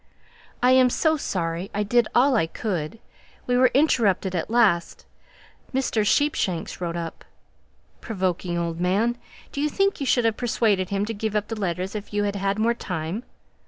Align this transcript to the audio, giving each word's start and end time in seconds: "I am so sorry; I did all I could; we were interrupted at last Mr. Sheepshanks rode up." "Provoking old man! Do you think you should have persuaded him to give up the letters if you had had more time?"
"I 0.63 0.71
am 0.71 0.89
so 0.89 1.15
sorry; 1.15 1.69
I 1.75 1.83
did 1.83 2.07
all 2.15 2.35
I 2.35 2.47
could; 2.47 2.97
we 3.45 3.55
were 3.55 3.69
interrupted 3.75 4.33
at 4.33 4.49
last 4.49 5.05
Mr. 5.75 6.03
Sheepshanks 6.03 6.81
rode 6.81 6.97
up." 6.97 7.23
"Provoking 8.01 8.57
old 8.57 8.79
man! 8.79 9.15
Do 9.51 9.61
you 9.61 9.69
think 9.69 9.99
you 9.99 10.07
should 10.07 10.25
have 10.25 10.37
persuaded 10.37 10.89
him 10.89 11.05
to 11.05 11.13
give 11.13 11.35
up 11.35 11.49
the 11.49 11.55
letters 11.55 11.93
if 11.93 12.13
you 12.15 12.23
had 12.23 12.35
had 12.35 12.57
more 12.57 12.73
time?" 12.73 13.21